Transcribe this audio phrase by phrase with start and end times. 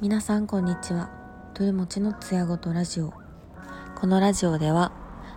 [0.00, 1.08] 皆さんこんにちは。
[1.54, 3.14] トゥルモチのつやごとラジオ。
[3.94, 4.90] このラジオでは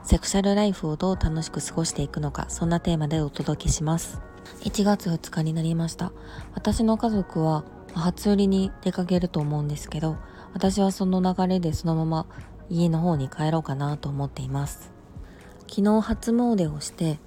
[0.04, 4.20] セクシャルライフをどう楽しく過ごしていくのかそんなテーマでお届けします。
[4.62, 6.12] 1月2日になりました。
[6.56, 10.18] 私の家族は初売りに出かけると思うんですけど
[10.56, 12.26] 私はその流れでそのまま
[12.68, 14.92] 家の方に帰ろうかなと思っています。
[15.68, 17.20] 昨日初詣をして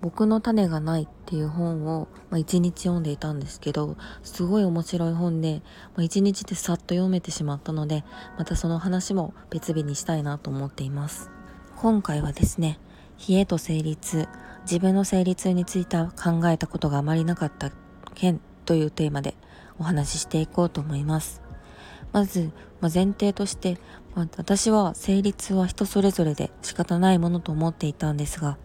[0.00, 5.62] 僕の種がないっていう本を、まあ、1日読んでいたんですけどすごい面白い本で、
[5.94, 8.04] まあ、1日でさっと読めてしまったので
[8.38, 11.30] またその話も別日にしたいなと思っています。
[11.76, 12.78] 今回はですね
[13.28, 14.28] 冷えと成立
[14.62, 17.70] 自分の成立について考えたことがあまりなかった
[18.14, 19.34] 件というテーマで
[19.78, 21.49] お話ししていこうと思います。
[22.12, 22.50] まず、
[22.80, 23.78] まあ、前提として、
[24.14, 28.58] まあ、私は生理痛は人それぞれで仕方ないものと思っていたんですが、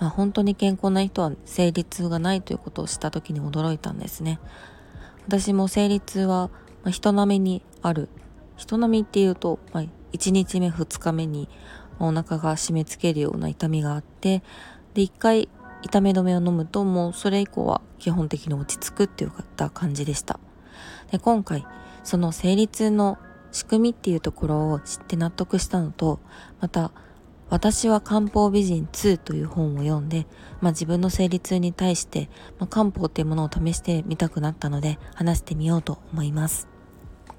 [0.00, 4.38] まあ、本当に健康な人は生理痛がないということをした時に驚いたんですね。
[5.26, 6.50] 私も生理痛は、
[6.90, 8.08] 人並みにある。
[8.56, 11.48] 人並みっていうと、まあ、1日目2日目に
[11.98, 14.42] お腹が締め付けるような痛みがあって、
[14.94, 15.48] で、1回
[15.82, 19.32] 痛め止めを飲むともうそれ以降は基本的に落ち着くっていう
[19.72, 20.38] 感じでした。
[21.10, 21.64] で、今回、
[22.04, 23.18] その生理痛の
[23.52, 26.20] 仕組みっていうところを知って納得したのと、
[26.60, 26.92] また、
[27.50, 30.26] 私は漢方美人2という本を読んで、
[30.62, 36.66] まあ、自分の生理痛に対して、まあ、漢方っていうものを試してみたくなったので話してみようと思います。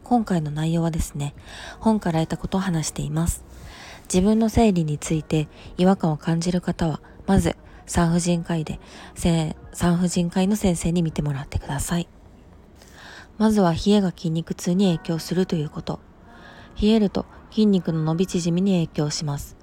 [0.04, 1.34] 今回の内容はですね、
[1.80, 3.44] 本から得たことを話しています。
[4.04, 5.48] 自分の生理について
[5.78, 7.56] 違和感を感じる方は、まず
[7.88, 8.80] 産婦人科医で、
[9.74, 12.08] 産婦人科医の先生に見てもらってください。
[13.38, 16.00] まずは冷えが筋肉痛に影響するということ。
[16.82, 19.58] 冷えると筋肉の伸び縮みに影響します。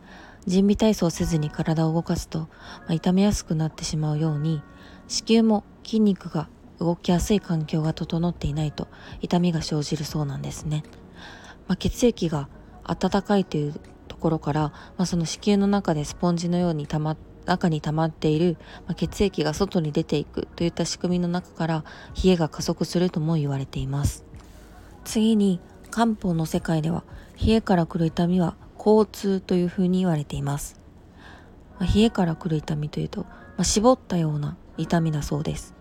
[0.47, 2.49] 準備体操せずに体を動かすと、ま
[2.89, 4.63] あ、痛めやすくなってしまうように、
[5.07, 8.89] 子宮も筋肉が動きやすい環境が整っていないと
[9.21, 10.83] 痛みが生じるそうなんですね。
[11.69, 12.49] まあ、血液が
[12.85, 13.75] 温かいという
[14.09, 14.61] ところから、
[14.97, 18.57] まあ、その子宮の中でスポンジのように溜まって中に溜まっている、
[18.97, 21.85] 血液が外に出ていくといった仕組みの中から
[22.23, 24.25] 冷えが加速するとも言われています。
[25.05, 27.05] 次に漢方の世界では
[27.45, 30.81] 冷えから来る痛みは交通というふうに言われています、
[31.81, 33.27] 冷えから来る痛みというと、
[33.63, 35.75] 絞ったような痛みだそうです。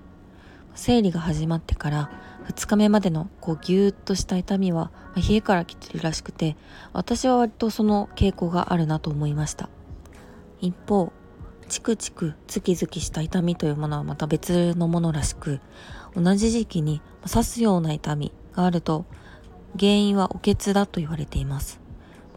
[0.75, 2.09] 生理が始まってから
[2.47, 6.55] 2日目までのこうギューッとした痛みは冷えから来てるらしくて
[6.93, 9.69] 私は割とその傾向があるなと思いました。
[10.61, 11.11] 一方
[11.69, 15.61] チクチクズキズキした痛みというものはまた別のものらしく
[16.15, 16.99] 同じ時期に
[17.31, 19.05] 刺すような痛みがあると
[19.77, 21.79] 原因はおけつだと言われています。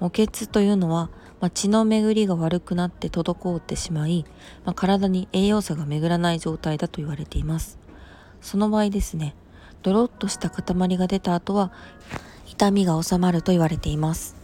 [0.00, 1.08] おけつというのは、
[1.40, 4.26] まあ、血の巡りが悪くなって滞ってしまい、
[4.64, 7.78] まあ、体に栄養素が巡らない状態だと言われています。
[8.42, 9.34] その場合ですね
[9.82, 11.72] ドロッとした塊が出た後は
[12.48, 14.36] 痛みが治まると言われています。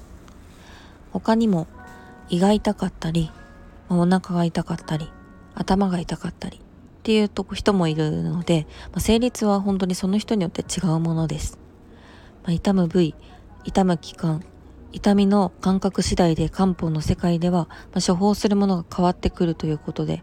[1.12, 1.66] 他にも
[2.31, 3.31] 胃が痛かったり
[3.88, 5.10] お腹が痛かったり
[5.54, 6.60] 頭が痛かったりっ
[7.03, 11.59] ていうと人もいるので、まあ、生理痛は本当にその人によって違うものです、
[12.44, 13.15] まあ、痛む部位
[13.65, 14.44] 痛む期間
[14.93, 20.22] 痛みの感覚次第で漢方の世界では、まあ、処方するものが変わってくるということで、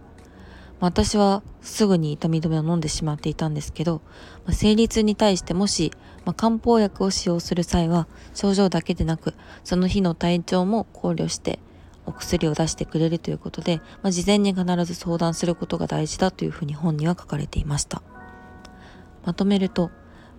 [0.79, 4.01] まあ、私はすぐに痛み止めを飲んでしまっていたんですけど、
[4.45, 5.91] まあ、生理痛に対してもし、
[6.25, 11.59] ま漢方薬を使用する際は症状だけでなくその日の体調も考慮して
[12.05, 18.01] お薬を出してくれるということで、まあ、事前に必ず相談することが大事だというふうに本には書かれていました。
[19.25, 19.91] まとめると、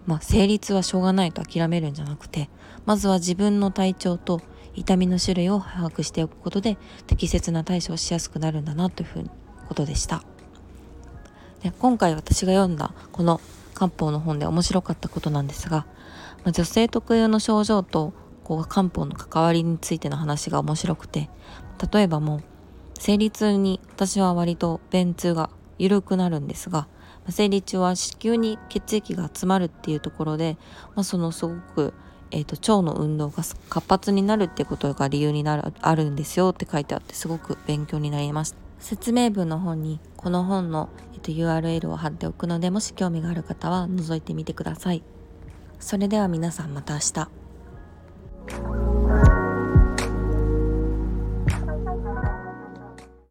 [0.07, 2.49] まあ、成立はしょうがないと諦めるんじゃなくて
[2.85, 4.41] まずは自分の体調と
[4.75, 9.31] 痛みの種類を把握しておくことで適切な対処をしやすくなるんだなというふうに
[9.69, 10.23] ことでした。
[11.63, 13.41] で今回私が読んだこの
[13.75, 15.87] 漢方の本で面白かったことなんですが、
[16.45, 18.13] まあ、女性特有の症状と
[18.47, 21.29] こう漢方の関わりについての話が面白くて
[21.93, 22.43] 例えばもう
[22.95, 26.87] 生理痛に私は割と便通が緩くなるんですが
[27.29, 30.57] 生理中は子宮に血液が集まるっていうところで、
[30.95, 31.93] まあ、そのすごく、
[32.31, 38.59] えーと、腸の運動が活発になるってことが理由になるあるんですよって書いてあってすごく勉強になりました。
[38.79, 45.03] 説明文の本にこの本の、えーと URL を貼っておくのでもし興味がある方は覗いてみてください。
[45.81, 47.46] それでは皆さんまた明日。